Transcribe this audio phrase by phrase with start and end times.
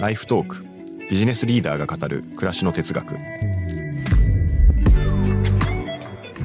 [0.00, 0.64] ライフトーク
[1.10, 3.16] ビジネスリーダーが語る暮らしの哲学。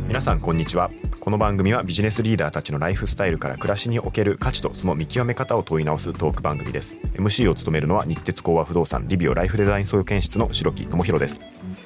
[0.09, 0.92] 皆さんこんにちは。
[1.22, 6.98] この番組はビジネスリーダーたちのライフスタイルから暮らしにおける価値とその見極め方を問い直すトーク番組です。
[7.14, 11.40] MC を務めるのは日鉄工和不動産リビオライフデザイン総研室の白木智弘です。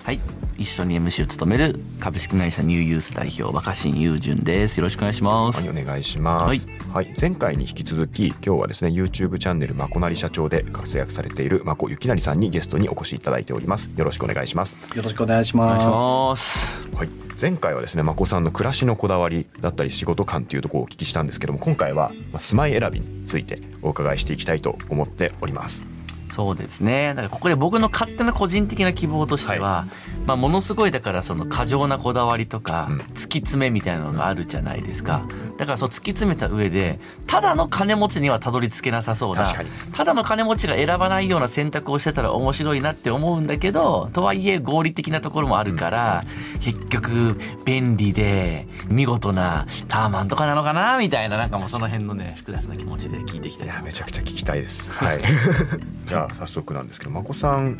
[0.04, 0.20] はい。
[0.60, 4.78] 一緒に MC を務める株式会社ニューユース代表若新雄純です。
[4.78, 5.66] よろしくお願いします。
[5.68, 6.60] はいお願いします、はい、
[6.92, 13.90] はい、前回に引き続き今日はですね YouTube チャンネルまこなり社長で活躍されているまこゆきなりさんにゲストにお越しいただいております。
[13.96, 14.76] よろしくお願いします。
[14.96, 16.82] よろしくお願いします。
[16.96, 17.10] はい。
[17.40, 25.99] 前回はですねまこさんの暮らしのこだわりだったり仕事感っていうところをお聞きしたんですけども今回は住まい選びについてお伺いしていきたいと思っております
[26.32, 27.10] そうですね。
[27.10, 35.28] だからここで僕の勝手な個人的な希望としては、はい、まあ、ものすごいだからその過剰なこだわりとか突き詰めみたいなのがあるじゃないですか。
[35.58, 39.46] だからそう突き詰めた上でただの金持ちにはたどり着けなさそうな
[39.94, 46.24] ただの金持ちが選ばないような選択をしてたら面白いなって思うんだけどとはいえ合理的なところもあるから
[46.62, 54.92] 結局便利で見事なターマンとかなのかなみたいななんかもうその辺のね複雑な気持ちで聞いていきたいいやめちゃくちゃ聞きたいです。
[54.92, 55.22] はい。
[56.06, 57.78] じゃあ早速なんですけどまこさん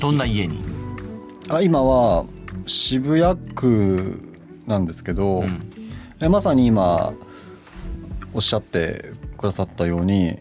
[0.00, 0.62] どんな家に？
[1.48, 2.24] あ今は
[2.66, 4.20] 渋谷区
[4.66, 7.12] なんですけど、うん、まさに今
[8.34, 10.38] おっしゃってくださったように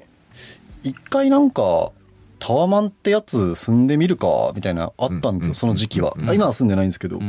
[0.84, 1.92] 一回なんか
[2.39, 7.20] タワマンってやつ住んでみるかみたいなあったんですよ、その時期は、今は住んでないんですけど、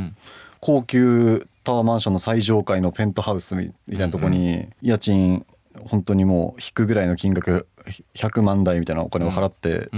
[0.61, 5.47] 高級タワーマンションの最上階のペントハウスみたいなとこに家賃
[5.87, 7.67] 本当にもう引くぐらいの金額
[8.15, 9.89] 100万台みたいなお金を払って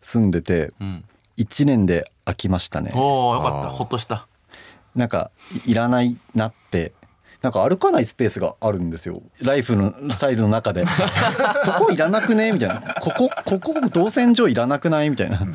[0.00, 0.72] 住んでて、
[1.36, 2.92] 1年で飽きましたね。
[2.94, 3.70] おおよかった。
[3.70, 4.26] ほっとした。
[4.94, 5.30] なんか
[5.66, 6.92] いらないなって。
[7.42, 9.22] なんか歩かないスペースがあるんですよ。
[9.42, 10.84] ライフのスタイルの中で。
[11.78, 12.80] ここいらなくねみたいな。
[13.00, 15.46] ここここ動線上いらなくないみたいな。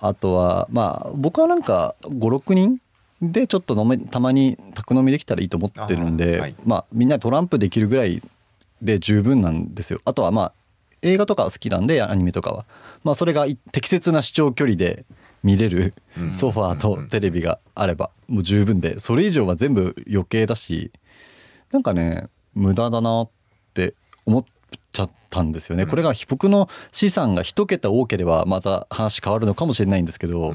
[0.00, 2.78] あとはまあ僕はなんか56人
[3.20, 8.22] でちょっと飲めたまに宅飲みできたらいいと思ってるんで、はい、まあみんなトランプできるぐらい
[8.80, 10.00] で十分なんですよ。
[10.04, 10.52] あとはまあ
[11.02, 12.64] 映画とか好きなんでアニメとかは、
[13.04, 15.04] まあ、それが適切な視聴距離で
[15.42, 15.94] 見れる
[16.34, 20.90] ソファーとテレビがあればもう十分でそれ以上は全部余計だし
[21.70, 23.28] なんかね無駄だなっ
[23.74, 23.94] て
[24.26, 24.44] 思っ
[24.92, 25.86] ちゃったんですよね。
[25.86, 30.54] これが僕の資産が一桁多ければまた話変わるのかもしれないんですけど、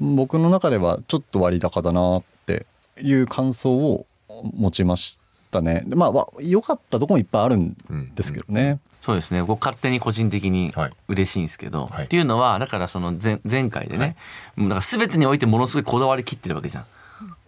[0.00, 2.66] 僕の中ではちょっと割高だなって
[3.00, 4.06] いう感想を
[4.54, 5.20] 持ちまし
[5.50, 5.84] たね。
[5.88, 7.76] まあ良かったとこもいっぱいあるん
[8.14, 8.78] ですけどね。
[9.04, 9.42] そうですね。
[9.42, 10.72] 僕勝手に個人的に
[11.08, 14.16] 嬉しいんですけど、はい、っていうのはだからその前前回でね、
[14.56, 16.86] はい、だから全てにおいてものすごいこだわりきってるわけじゃん。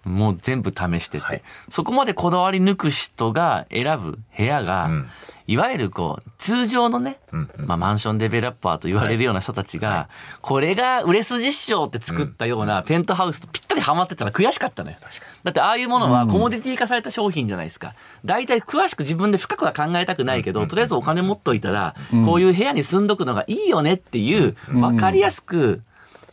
[0.07, 5.09] もう全部試してて、はい、そこまでこだわり抜く人が選ぶ部屋が、うん、
[5.49, 14.97] いわゆるこう通常のね、うんうん、まあ、マンションデベロッパーと言われるような人たちが、はい、これが売れ筋師匠って作ったようなペントハウスとぴったりはまってたら悔しかったのよ。
[15.43, 17.95] だってああいうものはコモディティ化された商品じゃないですか。
[18.25, 25.83] 大体詳しく自分で深くは考えたくないけど、とりあえずお金持っといたら、こういう部屋に住んどくのがいいよねっていう分かりやすく、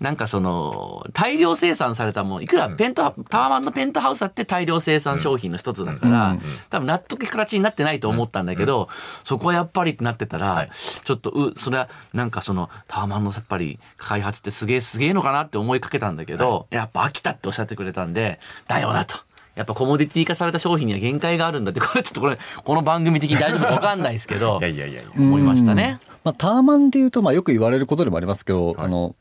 [0.03, 6.37] なんかその大量生産されたもんいくらペント、タワマンのペントハウスだって大量生産商品の一つだから、
[6.69, 8.89] 多分納得いく形になってないと思ったんだけど、
[9.23, 19.15] そこはやっぱりってなってたら、ちょっとうそれはなんかそのタワマンのやっぱり開発ってすげえすげえのかなって思いかけたんだけど、やっぱ飽きたっておっしゃってくれたんでだよなと。
[19.55, 25.99] やっぱコモディティ化された商品には限界があるんだって これちょっとこれこの番組的に大丈夫か分かんないですけどいやいやいや思いましたね。
[26.23, 29.15] まあ、ターマンでいうとまあよく言われることでもありますけど、はい、あの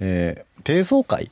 [0.00, 1.30] えー、低層階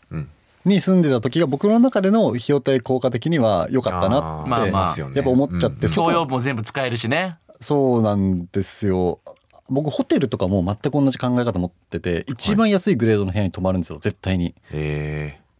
[0.64, 7.38] に住んでた時が僕の中での費用対効果的には良かったなって、まあ、やっぱ思っちゃって、共用も全部使えるしね。
[7.60, 9.20] そうなんですよ。
[9.68, 14.54] 僕ホテルとかも全く同じ考え方持ってて一番安いグレードの部屋に泊まるんですよ絶対に。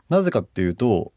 [0.08, 1.12] なぜかっていうと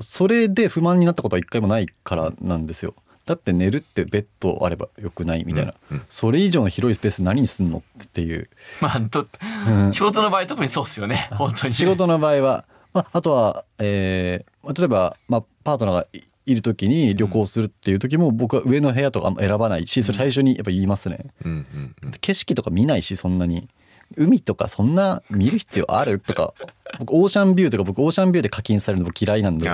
[0.00, 2.94] それで不満になったことは一回もないからなんですよ
[3.30, 8.50] だって寝るってベッドあればよくないみたいな、うんうん、それ以上の広いスペース何にすんのっていう。
[8.80, 9.28] まあと、
[9.68, 11.28] うん、仕事の場合特にそうですよね。
[11.30, 11.72] 本当に。
[11.72, 16.06] 仕事の場合は、まあ、あとは、えー、例えば、まあ、パートナーが
[16.44, 23.68] いる時に旅行するっていう時も僕は上の部屋とか選ばないしそれ最初にやっぱ言いますね、うんうんうん、景色とか見ないしそんなに
[24.16, 26.18] 海とかそんな見る必要ある？
[26.18, 26.52] とか
[26.98, 29.70] 僕オーシャンビューとか僕オーシャンビューで課金されるの嫌いなんで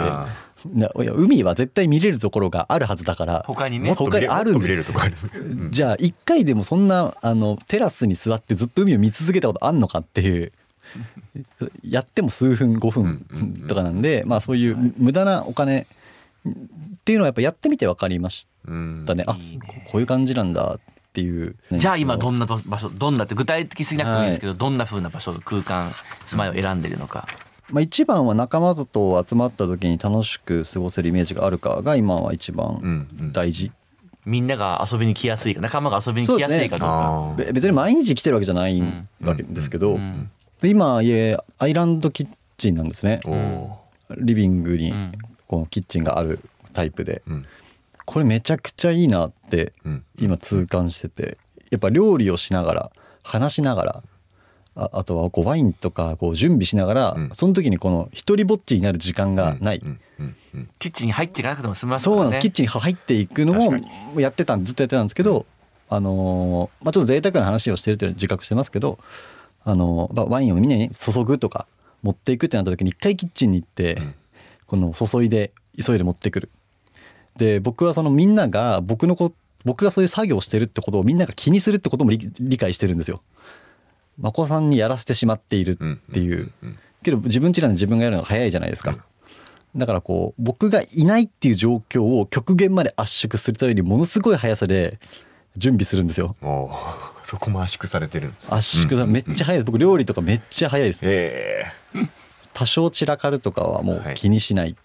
[0.64, 3.44] 海は絶対見れるところがあるはずだから。
[3.46, 4.84] 他にね他にあるんで。
[5.70, 10.52] じゃあ一回でもそんなあのテラスに座ってずっと海を見続けたことあんのかっていう。
[11.82, 15.86] やっても数分5分とかなんでまあそういう無駄なお金
[16.48, 16.52] っ
[17.04, 19.24] ていうのはやっぱやってみて分かりましたね。
[19.26, 19.36] あ
[19.90, 20.80] こういう感じなんだっ
[21.16, 21.56] っていう。
[21.72, 25.90] じゃあ今どんな場所どんなって具体的すぎなくてもいいですけど、はい、どんなふうな場所空間
[26.26, 27.26] 住まいを選んでるのか。
[27.70, 33.70] まあ、一番は仲間と集まった時に楽しく過ごせるイメージがあるかが今は一番大事、うん。
[33.70, 33.74] う
[34.28, 38.80] ん、みんなが遊びに来やすいか仲間が遊びに来やすいかどうか、ね、別に毎日来てるわけじゃない
[39.20, 39.98] わけですけど、
[40.62, 43.20] 今家アイランドキッチンなんですね。
[44.10, 44.94] リビングに
[45.48, 46.38] このキッチンがある
[46.72, 47.22] タイプで、
[48.04, 49.72] これめちゃくちゃいいなって
[50.20, 51.38] 今痛感してて
[51.70, 52.90] やっぱ料理をしながら
[53.24, 54.02] 話しながら
[54.76, 59.82] ああとはこうワインとかこう準備しながら、その時にこの一人ぼっちになる時間がない、
[60.78, 62.22] キッチンに入っていかなくても済みますからね。
[62.22, 62.42] そうなんです。
[62.42, 65.46] キッチンに入っていくのもやってたずっとやってたんですけど、
[65.88, 68.98] あのー、まあ、ちょっと贅沢な話をしてるというのは自覚してますけど、
[69.64, 71.66] あのー、まあ、ワインをみんなに注ぐとか
[72.02, 73.98] 持っていくってなった時に一回キッチンに行って、
[74.66, 75.52] この注いで
[75.82, 76.50] 急いで持ってくる。
[77.36, 79.32] で僕はそのみんなが僕のこ
[79.64, 83.20] 僕がそういう作業をしてるってことをみんなが気にするってことも理解してるんですよ。
[84.18, 86.50] 眞子さんにやらせてしまっているっていう,、
[87.02, 88.96] けど自分ちらで自分がやるのが早いじゃないですか。
[89.76, 94.98] だからこう僕がいないっていう状況を極限まで圧縮するためにものすごい速さで
[95.58, 96.34] 準備するんですよ。
[97.22, 99.66] そこも圧縮されてるんです圧縮さ、めっちゃ早いです。
[99.66, 101.04] 僕料理とかめっちゃ早いです。
[102.54, 104.76] 多少散らかるとかはもう気にしない。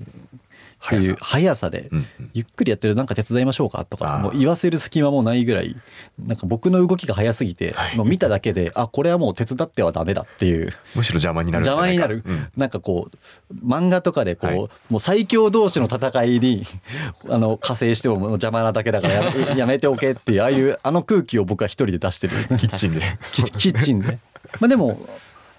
[0.85, 1.89] っていう速さで
[2.33, 5.75] ゆっくりやってるなんか手伝いましょうかとかもう言わせる隙間もないぐらい
[6.19, 12.23] なんか僕の動きが速すぎてもう見ただけであこれはもう手伝ってはダメだっていうむしろ邪魔になる邪魔になる
[12.57, 12.81] なんか。
[12.81, 13.09] こ
[13.49, 14.47] う漫画とかでこ
[14.89, 16.65] うもう最強同士の戦いに
[17.29, 22.33] あの加勢しても邪魔なだけだからや やめておけっていうああいうあの空気を僕は一人で出してる。
[22.57, 23.01] キッチンで。
[23.31, 24.19] キッチンで。
[24.59, 24.99] まあでも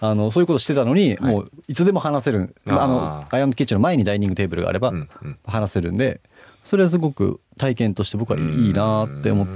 [0.04, 2.56] あのそういうことしてたのに、はい、もういつでも話せる。
[2.66, 4.92] あのアイアンドキッチンの前にダイニングテーブルがあれば
[5.46, 6.20] 話せるんで、
[6.64, 9.46] それはすごく体験として僕はいいなって思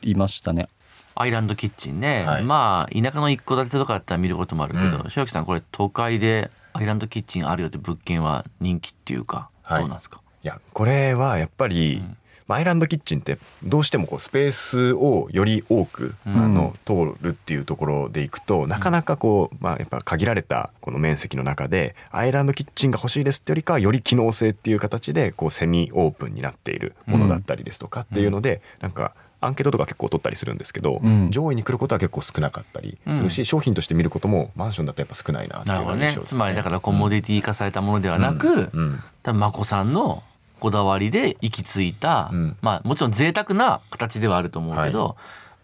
[0.00, 0.70] いましたね。
[1.14, 12.16] アイランドキッチンね、はい、まあ田舎の一戸建てとかだったら見ることもあるけど、うん、塩木さんこれ都会でアイランドキッチンあるよって物件は人気っていうかどうなんですか、いやこれはやっぱり、うん
[12.54, 36.20] アイランドキッチンってどうしてもこうスペースをより多く、あの通るっていうところでいくと、なかなかこう、まあ、やっぱ限られたこの面積の中でアイランドキッチンが欲しいですってよりかはより機能性っていう形でこうセミオープンになっているものだったりですとかっていうので、なんかアンケートとか結構取ったりするんですけど、うん、上位に来ることは結構少なかったりするし、うん、商品として見ることもマンションだとやっぱ少ないなっていう印象ですね。
[36.20, 40.22] ねつまりだからコモディティ化されたものではなく、うん、多分眞子さんの
[40.60, 45.14] こだわりで行き着いた、うん、まあもちろん贅沢な形ではあると思うけど、はい、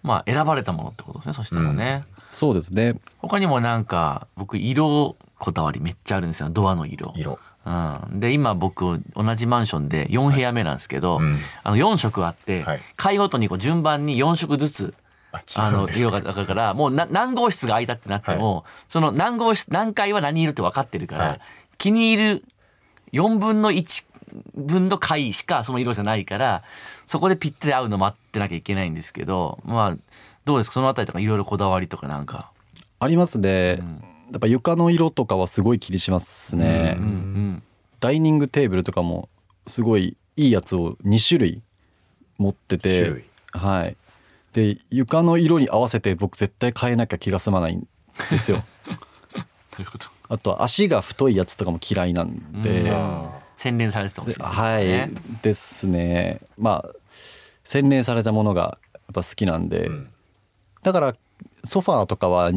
[0.02, 2.96] まあ選ばれたものってことですねそしたらね、うん、そうですね。
[3.18, 6.50] 他にもなんか僕色こだわりめっちゃあるんですよ。
[6.50, 7.12] ドアの色。
[7.16, 7.38] 色。
[7.66, 7.70] う
[8.14, 14.94] ん、で今僕同じマンションで4部屋目なんですけど、はいうん、あの4色あって、はい、階ごとにこう順番に4色ずつ
[15.56, 21.40] あの色がだからもう何号室が空いたってなっても、はい、その何号室何階は何色って分かってるから、
[21.78, 22.44] 気に入る
[23.12, 24.05] 4分の1
[24.54, 26.62] 分の回しかその色じゃないから
[27.06, 29.96] そこでぴったり合うの待ってなきゃいけないんですけどまあ
[30.44, 30.74] どうですか？
[30.74, 32.50] そのあたりとかいろいろこだわりとかなんか。
[32.98, 33.86] ありますね、うん、
[34.32, 37.62] やっぱ床の色とかはすごい気にしますね、うんうん、
[38.00, 39.28] ダイニングテーブルとかも
[39.66, 41.62] すごいいいやつを2種類
[42.38, 43.96] 持っててはい。
[44.52, 47.86] で床の色に合わせて僕絶対変えなきゃ気が済まないん
[48.30, 48.64] ですよ。
[50.28, 53.28] あと足が太いやつとかも嫌いなんで、うん
[53.66, 54.44] 洗練されてたですね。
[54.46, 55.10] はい。
[55.42, 56.40] ですね。
[56.56, 56.90] まあ
[57.64, 60.08] 洗練されたものがやっぱ好きなんで、うん、
[60.82, 61.14] だから
[61.64, 62.52] ソファーとかは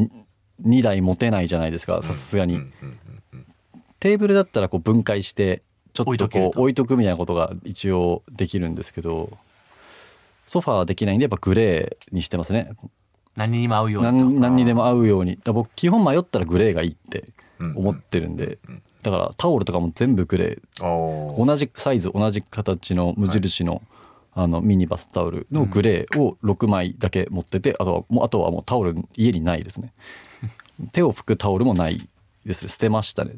[0.63, 2.61] 2台持てないじゃないですかさすがに。
[3.99, 5.63] テーブルだったらこう分解して
[5.93, 9.37] ちょっとこう置いとくみたいなことが一応できるんですけど
[10.45, 12.71] ソファーはできないんでやっぱグレーにしてますね。
[13.35, 15.39] 何にも合うように何にでも合うように。
[15.45, 17.25] 僕基本迷ったらグレーがいいって
[17.75, 18.59] 思ってるんで、
[19.09, 21.45] だからタオルとかも全部グレー。
[21.45, 23.81] 同じサイズ同じ形の無印の、
[24.33, 29.93] あのミニバスタオルのグレーを6枚だけ持ってて、あとはもうあとはもうタオル家にないですね。
[30.93, 32.07] 手を拭くタオルもない
[32.45, 33.37] です捨てましたね。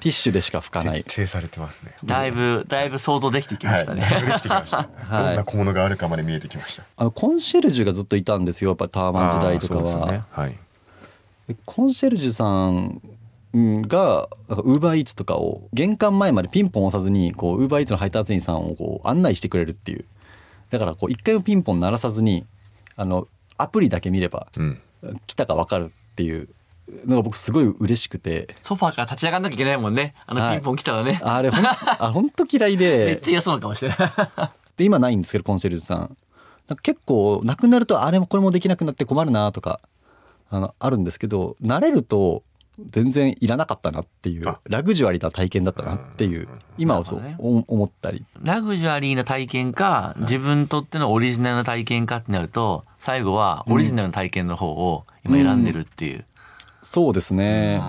[0.00, 1.04] ティッシュでしか拭かない。
[1.04, 1.94] 徹底されてますね。
[2.04, 6.84] だいぶだいぶ想像できてきましたね、 はい、どんな小物があるかまで見えてきました。
[6.96, 10.22] あのコンシェルジュがずっといたんですよやっぱタワマン時代とかは、ね。
[10.30, 10.56] はい、
[11.64, 13.00] コンシェルジュさん
[13.54, 20.04] がウーバーイーツとかを玄関前までピンポン押さずにこうウーバーイーツの配達員さんをこう案内してくれるっていう。
[20.70, 22.44] だからこう一回もピンポン鳴らさずに
[22.96, 24.48] あのアプリだけ見れば
[25.26, 26.48] 来たか分かるっていう
[27.06, 28.48] のが僕すごい嬉しくて。
[28.60, 30.14] ソファーから立ち上がんなきゃいけないもんね。
[30.26, 31.72] あのピンポン来たらね、はい、あれほんあ
[32.12, 33.04] 本当嫌いで。
[33.06, 33.88] めっちゃ嫌そうな顔して
[34.76, 36.16] で今ないんですけどコンシェルジュさん。
[36.82, 39.80] 結構なくなるとあれもこれもできなくなって困るなとか
[40.48, 42.42] あのあるんですけど慣れると
[42.90, 48.24] 全然いらなかったなっていうラグジュアリーな体験だったなっていう今はそう思ったり。
[48.42, 56.24] ラグジュアリーな体験か自分にとってのオリジナルな体験かってなると最後はオリジナルな体験の方を今選んでるっていう、
[56.82, 57.80] そうですね。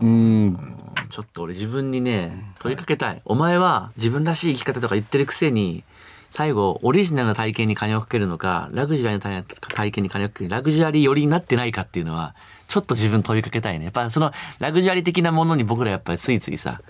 [0.00, 0.72] うん。
[1.10, 3.20] ちょっと俺自分にね問いかけたい。
[3.24, 5.84] お前は自分らしい生き方とか言ってるくせに
[6.30, 12.34] 最後オリジナルな体験に金をかけるのかラグジュアリーな体験に金をかけるラグジュアリー寄りになってないかっていうのは
[12.68, 13.84] ちょっと自分問いかけたいね。
[13.84, 16.80] やっぱそのラグジュアリー的なものに僕らやっぱりついついさ、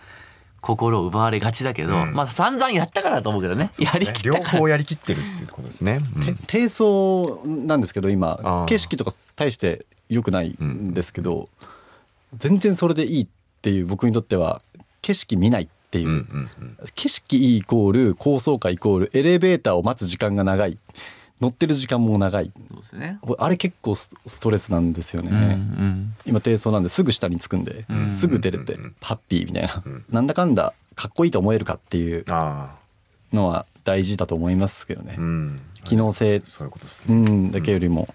[0.67, 3.71] 心を奪われがちだけど、うん、まあ散々やったからと思うけどね。
[3.79, 6.01] やりきった両方やりきってるっていうことですね。
[6.17, 11.49] うん、低層なんですけど今景色とか大して良くないんですけど、
[12.33, 13.27] うん、全然それでいいっ
[13.63, 14.61] ていう僕にとっては
[15.03, 16.27] 景色見ないっていう,、
[16.95, 20.79] 景色イコール高層階イコールエレベーターを待つ時間が長い
[21.41, 22.51] 乗ってる時間も長い。
[22.71, 28.03] そうです、ね、あれ結構ストレスなんですよね、うんうん、今低層なんですぐ下につくんで、うん。
[28.05, 32.25] うん、すぐ出れてハッピーみたいな、うん、なんだかんだかっこいいと思えるかっていう
[33.33, 38.09] のは大事だと思いますけどね、うん、機能性そういうことです、ね、うん、だけよりも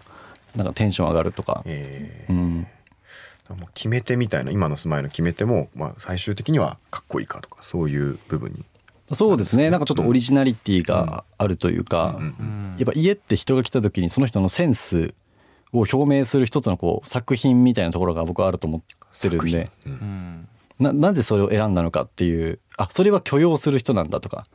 [0.56, 2.68] なんかテンション上がるとか、えー、うん。
[3.50, 8.63] もう決め手みたいな今の住まいの決め手も、まあ、最終的にはかっこいいかとかそういう部分に
[9.13, 9.70] そうですね。
[9.70, 12.20] なんかちょっとオリジナリティがあるというか、
[12.77, 15.13] やっぱ家って人が来た時にその人のセンス
[15.74, 18.82] を表明する一つのこう作品みたいなところが僕はあると思っ
[19.22, 19.70] てるんで、
[20.80, 24.46] ななぜそれを選んだのかっていうあそれは許容する人なんだとか。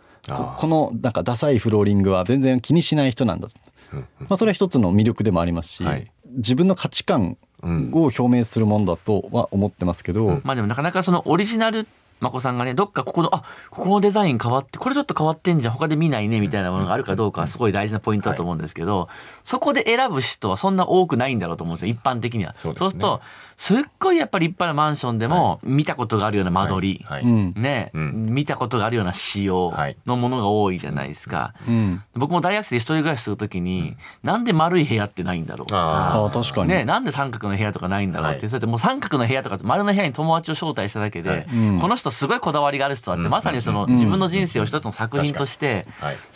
[0.58, 3.46] このなんかダサいフローリングは全然気にしない人なんだ、
[3.92, 7.66] まあ、それは一つの魅力でもありますし、はい、自分の価値観を
[8.02, 11.86] 表明するものだとは思ってますけど、まあでもなかなかそのオリジナル
[12.20, 19.08] まこさんがねどっかここのあここのデザイン変わってこれちょっと変わってんじゃん他で見ないねみたいなものがあるかどうかはすごい大事なポイントだと思うんですけど、はい、
[19.44, 22.54] そこで選ぶ人はそんな多くないんだろうと思うんですよ一般的には。
[22.58, 23.20] そう、ね,、すると
[23.56, 27.22] すっごいやっぱり立派なマンションでも見たことがあるような間取り、はい。
[27.24, 29.72] はい、ね、うん、見たことがあるような仕様
[30.04, 31.54] のものが多いじゃないですか。
[31.66, 36.24] うん、僕も大学生で一人暮らしするときに、うん、なんで丸い部屋ってないんだろうとか。
[36.24, 41.46] あ確かに、ね、なんで三角の部屋とかないんだろうって、それでもう三角の部屋とか丸の部屋に友達を招待しただけで、
[41.80, 45.86] この人すごいこだわりがある人だって、まさにその自分の人生を一つの作品として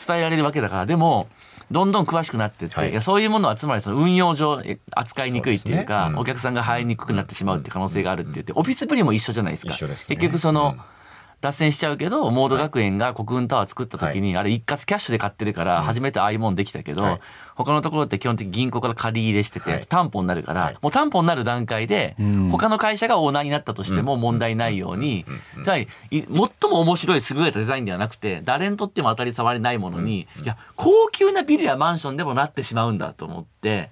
[0.07, 1.29] 伝えられるわけだからでも
[1.71, 4.61] どんどん詳しくなってって、はい、いやそういうものはつまりその運用上
[4.91, 9.73] 扱いにくいっていうか、ねうん、お客さんが入りにくくなってしまうっていう可能性があるって言って、オフィスプリも一緒じゃないですか。
[9.97, 11.00] すね、結局その、うん
[11.41, 17.19] 脱線しちゃうけどモード学園が国運タワー作った時に、あれ一括キャッシュで買ってるから初めてああいうもんできたけど、
[17.55, 22.17] 他のところって基本的に銀行から借り入れしてて担保になるから、もう担保になる段階で
[22.51, 25.25] 他の会社がオーナーになったとしても問題ないように、
[25.65, 33.91] じゃあ最も面白い優れたデザインではなくて誰にとっても当たり障りないものに、いや高級なビルやマンションでもなってしまうんだと思って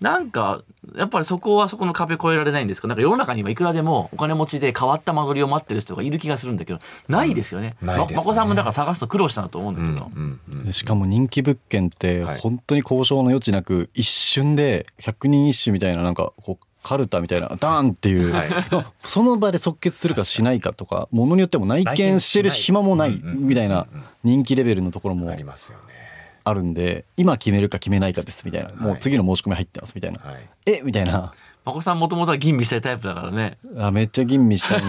[0.00, 0.62] なんか、
[0.96, 2.86] やっぱりそこはそこの壁越えられないんですか？
[2.88, 6.78] なんか世の中にはいくらでもお金持ちで変わった間取りを待ってる人がいる気がするんだけど、
[7.08, 7.76] ないですよね。
[7.82, 8.06] うん、ね。
[8.14, 10.10] まこさんもだから探すと苦労したなと思うんだけど。
[10.14, 18.48] うんうんうん、しかも人気物件って本当に交渉の余地なく一瞬で百人一首みたいななんかこうカルタみたいなダーンっていう、はい、
[19.04, 23.88] その場で即決するかしないかとかものによっても内見してる暇もないみたいな
[24.22, 26.07] 人気レベルのところもありますよね。
[26.48, 31.32] あるんで今決めるか決めないかですみたいな、もう次の申し込み入ってますみたいな、はい、えみたいな。
[31.64, 33.58] まこさんもともとは吟味したいタイプだからね。
[33.76, 34.82] あめっちゃ吟味したい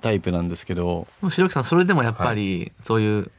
[0.00, 1.06] タイプなんですけど。
[1.30, 3.30] 白木さんそれでもやっぱりそういう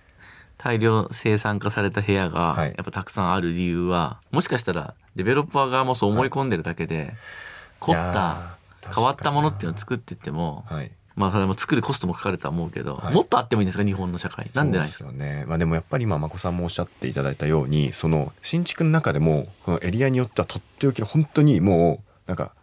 [0.58, 7.13] 大量生産化された部屋がやっぱたくさんある理由はもしかしたらデベロッパー側もそう思い込んでるだけで、
[7.79, 8.58] 凝った
[8.94, 13.83] 変わったものっていうのを作っていっても、はいまあ、それも作るコストもかかるとは思うけど、はい、もっとあってもいいんですか？
[13.83, 14.49] 日本の社会。
[14.53, 22.53] なんでないですよね、まあ、でもやっぱり今眞子さんもおっしゃっていただいたようにその新築の中でもこのエリアによってはとっておきの本当にもうなんか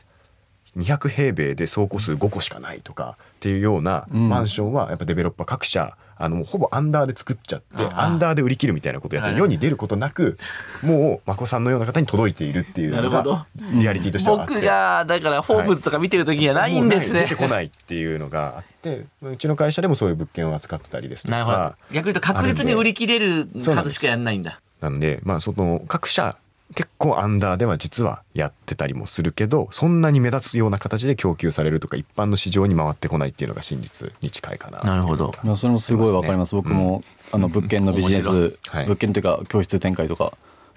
[0.75, 10.39] 200平米で倉庫数5個しかないとかっていうようなマンションはやっぱデベロッパー各社あのほぼアンダーで作っちゃってアンダーで売り切るみたいなことをやって世に出ることなく
[10.83, 21.77] もう眞子さんのような方に届いているっていうのがリアリティとしては僕がだからホームズとか見てる時にはないんですね、はい、出てこないっていうのがあってうちの会社でもそういう物件を扱ってたりですとか。
[21.91, 24.61] 逆に言うと確実に売り切れる数しかやんないんだ。
[24.81, 26.37] なのでまあその各社
[26.75, 35.33] 結構アンダーでは実はやってたりもするけどそんなに目立つような形で供給されるとか一般の市場に回ってこないっていうのが真実に近いかななるほど。
[35.57, 40.37] それもすごいわかります、僕も、あの物件のビジネス、物件というか教室展開とか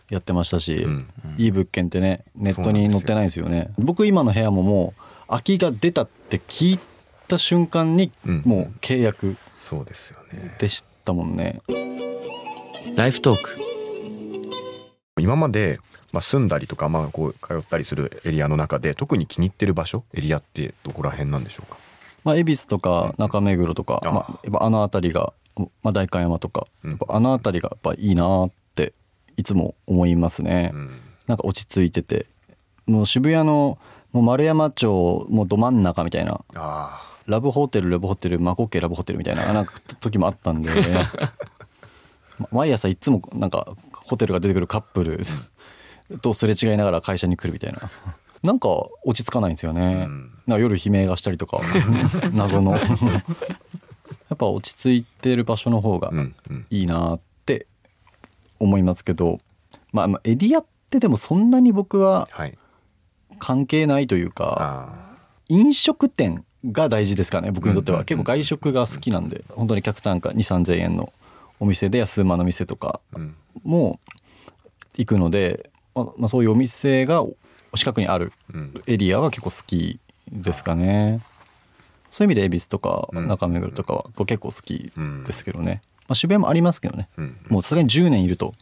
[0.09, 0.87] やってましたし、
[1.37, 3.71] いい物件ってねネットに載ってないですよね。
[3.77, 6.79] 僕今の部屋ももう空きが出たって聞い
[7.27, 10.55] た瞬間にもう契約そうですよね。
[10.59, 11.61] でしたもんね、
[12.95, 13.68] ライフトーク
[15.17, 15.79] 今今まで
[16.11, 21.77] まあ、住んだりとか、まあ、こう通ったりするエリアの中で特に気に入ってる場所エリアってどこら辺なんでしょうか、
[22.23, 28.93] まあ、恵比寿とか中目黒とか、まあ、やっぱあの辺りが、まあ、代官山とか、やっぱあの辺りがやっぱいいなって
[29.37, 32.25] いつも思いますね、うん、なんか落ち着いてて。
[32.87, 33.77] もう渋谷の
[34.11, 36.41] もう丸山町もうど真ん中みたいな。
[37.27, 40.71] ラブホテルラブホテルマコケラブホテルみたいななんか時もあったんで
[42.51, 43.75] 毎朝いつもなんか
[44.09, 45.21] ホテルが出てくるカップル
[46.21, 47.91] とすれ違いながら会社に来るみたいな。
[48.41, 48.69] なんか
[49.03, 50.05] 落ち着かないんですよね。
[50.07, 51.61] うん、な夜悲鳴がしたりとか
[52.31, 52.71] 謎の。
[52.73, 56.11] やっぱ落ち着いてる場所の方が
[56.69, 57.67] いいなって
[58.59, 59.39] 思いますけど、
[59.91, 62.27] まあ、エリアってでもそんなに僕は
[63.39, 65.07] 関係ないというか、は
[65.49, 71.11] い、飲食店が大事ですかね僕にとっては、結構外食が好きなんで本当に客単価2 3 0 0 0円の
[71.59, 73.01] お店で安馬の店とか
[73.63, 73.99] も
[74.95, 77.25] 行くのでまあ、そういうお店が
[77.75, 78.31] 近くにある
[78.87, 79.99] エリアは結構好き
[80.31, 81.21] ですかね、
[82.11, 84.91] そういう意味で恵比寿とか中目黒とかは結構好き
[85.25, 87.09] ですけどね、まあ、渋谷もありますけどね、
[87.49, 88.53] もうさすがに10年いると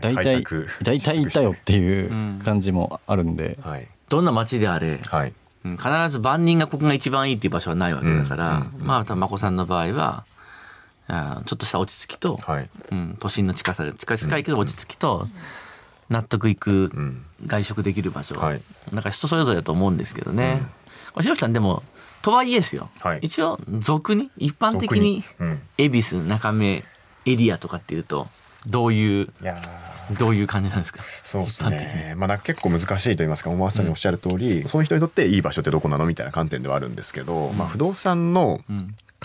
[0.00, 0.44] 大体
[0.82, 3.58] 大体いたよっていう感じもあるんで、
[4.08, 5.32] どんな街であれ、はい、
[5.64, 10.24] 必ず万人がここが一番いいっていう場所はないわけだから、まあ多分眞子さんの場合は
[11.08, 15.28] あちょっとした落ち着きと、はい、うん、都心の近さで近いけど落ち着きと、
[16.10, 16.90] 納得いく
[17.46, 20.62] 外食できる場所、うんはい、なんか人それぞれだと思うんですけどね、
[21.16, 21.82] うん、ひろきさんでも
[22.22, 25.22] とはいえですよ、はい、一応俗に一般的に
[25.78, 26.84] 恵比寿中目
[27.24, 28.26] エリアとかっていうと
[28.66, 29.28] どういう
[30.18, 31.02] どういう感じなんですか？
[31.22, 32.14] そうですね。
[32.16, 36.06] まあ結構難しいと言いますか大松さんにおっしゃる通り、うん、その人にとっていい場所ってどこなの？
[36.06, 38.60] みたいな観点ではあるんですけど、うん、まあ不動産の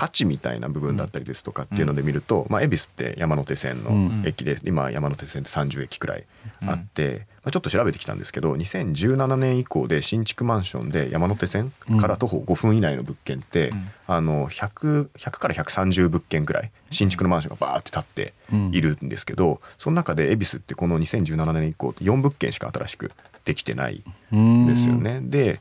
[0.01, 6.23] 価値みたいな部分だったりですとかっていうので見ると、まあ、恵比寿って山手線の駅で、今山手線って30駅くらい
[6.65, 13.69] あって、まあ、ちょっと調べてきたんですけど2017年以降で新築マンションで山手線から徒歩5分以内の物件って、
[14.07, 18.33] あの 100, 100から130物件くらい新築のマンションがバーって建って
[18.75, 23.11] いるんですけど、その中で恵比寿ってこの2017年以降4物件しか新しく
[23.45, 24.03] できてない
[24.35, 24.67] ん。
[24.67, 25.19] ですよね。
[25.21, 25.59] で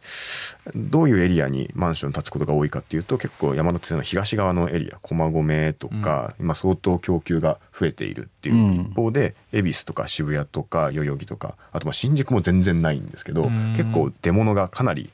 [0.75, 13.45] どういうエリアにマンション建つことが多いかっていうと結構山手線の東側のエリア駒込とか、今相当供給が増えているっていう一方で恵比寿とか渋谷とか代々木とかあとまあ新宿も全然ないんですけど
[13.77, 15.11] 結構出物がかなり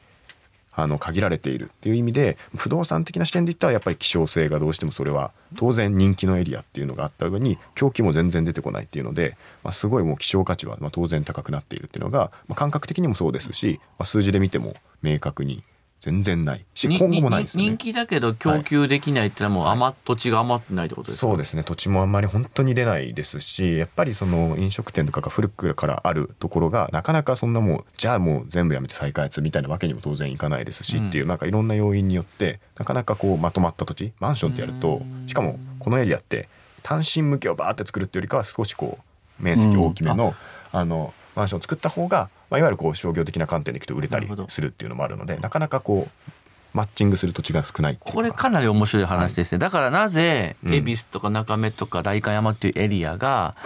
[0.77, 15.65] あの限られているっていう意味で不動産的な視点で言ったらやっぱり希少性がどうしてもそれは当然人気のエリアっていうのがあった上に狂気も全然出てこないっていうので、まあ、すごいもう希少価値はま当然高くなっているっていうのが、まあ、感覚的にもそうですし、まあ、数字で見ても明確に
[16.07, 16.65] 全然ない。
[16.73, 17.65] し今後もないですね。
[17.65, 21.27] 人気だけど供給できないってのはもう余、はい、土地が余ってないってことですか？
[21.27, 21.65] そうですね。
[21.65, 36.49] 土地もあんまり本当に出ないですしやっぱりその飲食店とかが古くからあるところがなかなかそんなもうじゃあもう全部やめて再開発みたいなわけにも当然いかないですし、うん、っていうなんかいろんな要因によってなかなかこうまとまった土地マンションってやるとしかもこのエリアって
[36.85, 38.99] 単身向けをバーって作るっていうよりかは少しこ
[39.41, 40.37] う面積大きめの、
[40.73, 46.31] うん、あのマンションを作った方が、まあ、いわゆるこう商業的な観点でいくと売れたりするっていうのもあるのでなかなかこう
[46.73, 53.57] マッチングする土地が少ないこれかなり面白い話ですね、はい、だからなぜ恵比寿とか中目とか代官山っていうエリアが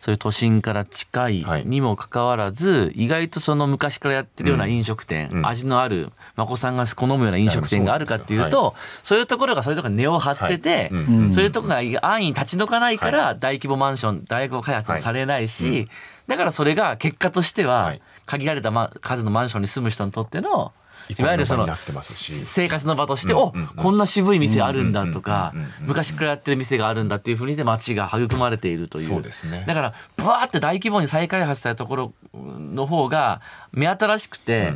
[0.00, 9.22] そういう都心から近いにもかかわらず、意外とその昔からやってるような飲食店、うん、味のある眞子さんが好むような飲食店があるかっていうとそうい。
[9.22, 10.90] うところがそういうところに根を張ってて、
[11.30, 15.88] そういうところが安易に立ち退かないから大規模マンション大規模開発もされないし、
[16.26, 20.72] だからそれが結果としては限られた数のマンションに住む人にとっての
[21.18, 21.66] いわゆるその
[22.02, 29.22] 生活の場として、おこんな渋い店あるんだとか昔からやってる店があるんだっていうふうにで街が育まれているという。
[29.66, 34.72] だからブワーって大規模に再開発されたところの方が目新しくて、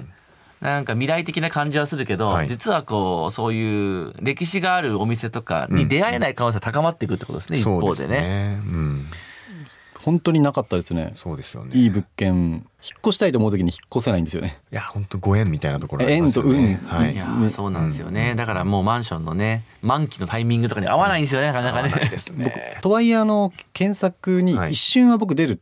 [0.60, 8.60] なんか未来的な感じはするけど、実はこうそういう歴史があるお店とかに出会えない可能性が高まっていくってことですね、一方でね。
[10.08, 11.12] 本当になかったですね。
[11.16, 11.72] そうですよね。
[11.74, 12.34] いい物件。
[12.34, 12.64] 引っ
[13.04, 14.58] 越したいと思う時に引っ越せないんですよね。
[14.72, 16.50] いや本当ご縁みたいなところありますよね。
[16.50, 21.90] 縁と運、はい、いやそうなんですよね、うん、だからもうマンションのね満期のタイミングとかに合わないんですよね、なかなかね。
[22.36, 22.78] ね。
[22.80, 25.60] とはいえあの検索に一瞬は僕出る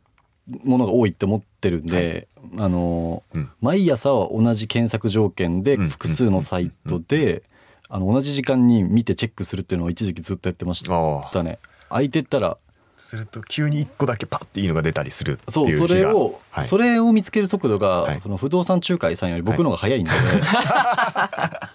[0.63, 7.43] ものが多いって思ってるんで、はい、あの、うん、毎朝は同じ検索条件で複数のサイトで、
[7.89, 11.59] あの同じ時間に見てチェックするっていうのを一時期ずっとやってましたね。
[11.89, 12.57] 空いてたら
[12.97, 21.69] すると急に1個だけパッていいのが出たりするっていうそうそれを、はい、それを見つける速度が、はい、その不動産仲介さんより僕の方が早いんで、は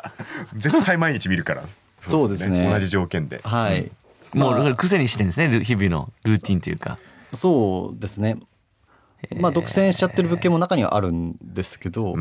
[0.54, 1.62] い、絶対毎日見るから。
[2.02, 3.40] そうですね、ね、同じ条件で。
[3.44, 3.90] はい、
[4.34, 6.98] うん、もう癖にしてるんですね日々のルーティンというか。
[7.32, 8.38] そうですね。
[9.36, 12.16] まあ独占しちゃってる物件も中にはあるんですけど、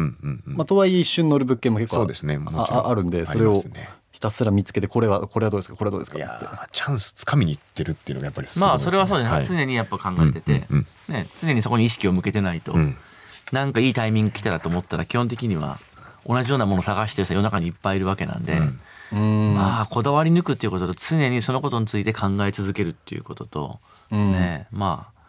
[0.45, 3.63] まあ、とはいえ一瞬乗る物件も結構あ,、あるんでそれを
[4.11, 5.75] ひたすら見つけてこれはこれはどうですか？
[5.75, 6.17] これはどうですか？
[6.17, 6.45] って。
[6.71, 10.67] チャンスつかみにいってるっていうのがやっぱりまあそれはそうですね、はい、常にやっぱ考えてて、
[11.09, 12.97] ね、常にそこに意識を向けてないと、うん、
[13.51, 15.79] なんかいいタイミング来たらと思ったら基本的には
[16.27, 18.61] 同じようなものを探してる人世の中にいっぱいいるわけなんで、
[19.13, 23.79] うん、まあこだわり抜くっていうことと常にそのことについて考え続けるっていうことと、
[24.11, 25.21] うん、ねまあ。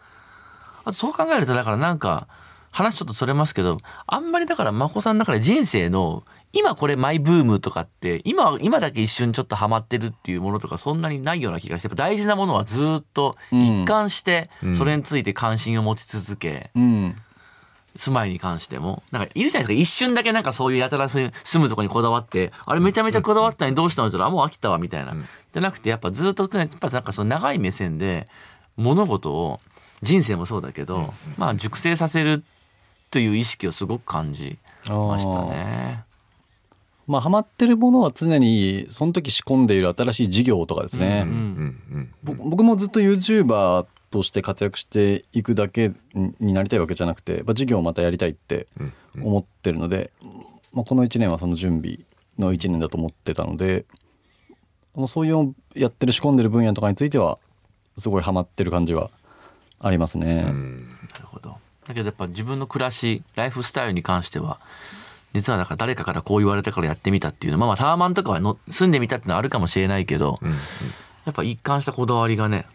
[0.84, 2.26] あとそう考えるとだからなんか
[2.72, 17.16] 話ちょっとそれますけどあんまりだから真帆さんの中で人生の今これマイブームとかって今今だけ一瞬ちょっとハマってるっていうものとかそんなにないような気がして大事なものはずっと一貫してそれについて関心を持ち続け、うん、
[17.96, 19.02] 住まいに関しても。
[19.10, 19.80] なんかいるじゃないですか。
[19.80, 28.28] 一瞬だけなんかそういうやたら住むとこにこだわってあれめちゃめちゃこだわったのにどうしたのって言ったらもう飽きたわみたいな、うん、じゃなくてやっぱずっとやっぱなんかその長い目線で
[28.76, 29.60] 物事を
[30.02, 32.44] 人生もそうだけど、うん、まあ熟成させる
[33.10, 36.04] という意識をすごく感じましたね。
[37.06, 41.26] まあ、ハマってるものは常にその時仕込んでいる新しい事業とかですね、
[42.22, 45.92] 僕もずっと YouTuber として活躍していくだけ
[46.38, 48.68] になりたいわけじゃなくて、まあ、事業をまたやりたいって
[49.20, 50.12] 思ってるので、
[50.72, 52.00] まあ、この1年はその準備
[52.38, 53.84] の1年だと思ってたので
[55.06, 57.38] そういうやってる仕込んでる分野とかについては
[57.96, 59.10] すごいハマってる感じは
[59.80, 60.44] ありますね。
[60.44, 60.86] なる
[61.24, 61.56] ほど。
[61.86, 64.60] だけどやっぱ自分の暮らしライフスタイルに関しては
[65.32, 67.60] 実はだから誰かからこう言われたからやってみたっていうの。
[67.60, 70.48] は、まあ、タワマンとかはの住んでみたっていうのはあるかもしれないけど、うん。
[70.48, 70.58] うん、や
[71.30, 72.66] っぱ一貫したこだわりがね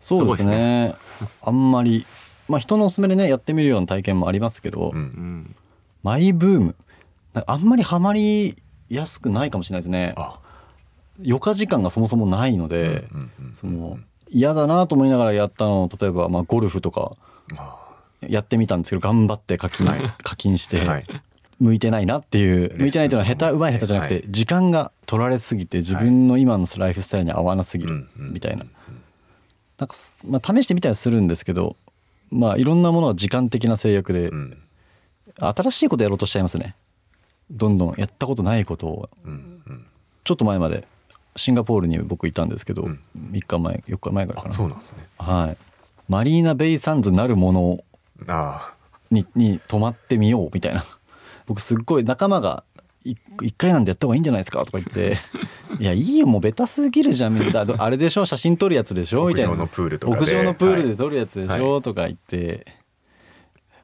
[0.00, 0.94] そうですね、ね、
[1.42, 2.06] あんまり、
[2.48, 4.98] まあ、人のおすすめでねやってみるような体験もありますけど、うん。
[4.98, 5.56] うん、
[6.02, 6.74] マイブーム。
[7.46, 8.56] あんまりハマり
[8.88, 10.14] やすくないかもしれないですね。
[11.18, 17.16] 余暇時間がそもそもないので、うんうんうん、その嫌だなと思いながらやったの例えばまあゴルフとか
[18.20, 19.86] やってみたんですけど頑張って課金
[20.22, 21.06] 課金して、はい、
[21.60, 28.66] 向いてないなっていう向いてないというのは下手うまい下手じゃなくて時間が取られすぎて自分の今のライフスタイルに合わなすぎるみたいな。
[29.78, 29.94] なんか、
[30.26, 31.76] まあ、試してみたりするんですけど
[32.30, 34.30] まあいろんなものは時間的な制約で
[35.38, 36.74] 新しいことやろうとしちゃいますね。
[37.50, 39.10] どんどんやったことないことを。
[40.24, 40.86] ちょっと前まで
[41.36, 44.54] シンガポールに僕いたんですけど3日前4日前ぐらいかな。
[44.54, 45.06] そうなんですね。
[45.18, 45.56] はい。
[46.08, 47.84] マリーナ・ベイ・サンズなるもの
[49.10, 50.84] にに泊まってみようみたいな
[51.46, 52.64] 僕すっごい仲間が
[53.04, 53.18] 一
[53.56, 54.64] 回なんでやった方がいいんじゃないですか？
[54.64, 55.16] とか言って
[55.78, 57.64] 「いやいいよもうベタすぎるじゃんみんな。
[57.78, 59.50] あれでしょ写真撮るやつでしょ」みたいな。
[59.50, 62.66] 屋上のプールとか屋上のプールで撮るやつでしょ、はい、とか言って。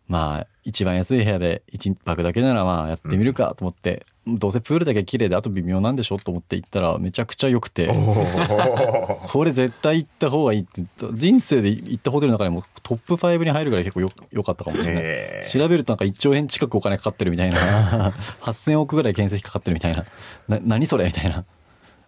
[0.08, 7.88] まあ一番安い部屋で1泊だけならまあやってみるかと思って、どうせプールだけ綺麗であと微妙なんでしょと思って行ったらめちゃくちゃ良くて。
[7.88, 15.50] これ絶対行った方がいいって人生で行ったホテルの中でもトップ5に入るぐらい結構よ良かったかもしれない。
[15.50, 18.10] 調べるとなんか1兆円近くお金かかってるみたいな。
[18.42, 20.04] 8,000億ぐらい建設費かかってるみたいな。
[20.48, 21.44] な何それみたいな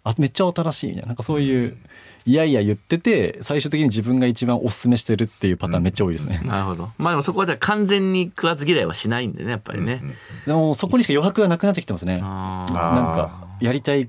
[0.05, 1.09] あめっちゃ新しいみたいな。
[1.09, 1.77] なんかそういう
[2.27, 6.91] いやいや言ってて最終的に自分が一番おすすめしてるっていうパターンめっちゃ多いですね、うん、なるほど。
[6.97, 10.09] まあでもそこは完全に食わず嫌いはしないんでねやっぱりね、うん。
[10.11, 10.15] うん、
[10.47, 12.21] でもそこにしか余白がなくなってきてますね。
[12.21, 14.09] なんかやりたい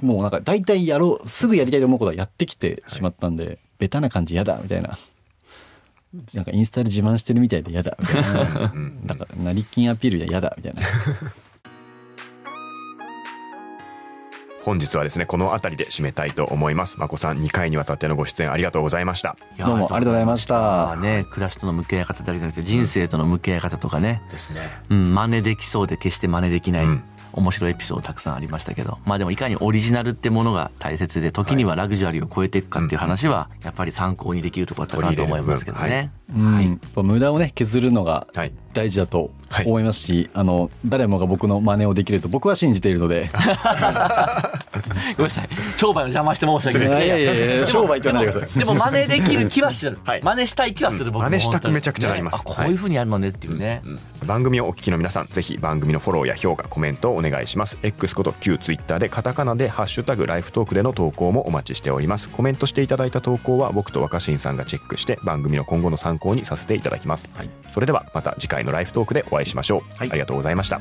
[0.00, 4.98] もうなんか大体やろうすぐやりたいと思うことはやってきてしまったんで、はい、ベタな感じ嫌だみたいな。
[6.34, 8.72] なんかインスタで自慢してるみたいで嫌だみたいな。
[9.04, 10.82] なんか成金アピールで嫌だみたいな
[14.62, 16.98] 本日はですねこの辺りで締めたいと思います。
[16.98, 19.36] まこさん2回にわたってのご出演ありがとうございました。
[19.58, 20.96] どうもありがとうございました。
[20.96, 24.60] ね暮らしとの向き合い方だけじゃなくて人生との向き合い方とかね、ですね。
[24.90, 36.10] うん真似できそうで決して真似できない、うん面白いエピソードたくさんありましたけどまあでもいかにオリジナルってものが大切で時にはラグジュアリーを超えていくかっていう話はやっぱり参考にできるところだったかなと思いますけどね。
[36.32, 38.26] はい、無駄をね削るのが
[38.72, 39.32] 大事だと
[39.64, 43.28] 思いますし、はい、あの誰もが僕の真似をできると僕は信じているので。
[45.16, 45.48] ごめんなさい。
[45.76, 47.06] 商売の邪魔して申し訳ない。
[47.06, 48.58] いやいやいや商売って言わないでください。
[48.58, 53.92] でも真似できる気はする、はい、真似したい気はする、僕真似したくめちゃくちゃなります、ね、こういうふうにやるのねっていうね、うん。
[54.22, 57.78] うん、番組をお聞きの皆さんぜひ番組のフォローや評価コメントをお願いします。
[57.82, 62.28] X こと旧 Twitter でカタカナでハッシュタグライフトークでの投稿もお待ちしております。
[62.28, 70.80] コメントしていただいた投稿は僕と若新さんがチェックして番組の今後の参考にさせていただきます、はい、それではまた次回のライフトークでお会いしましょう、はい、ありがとうございました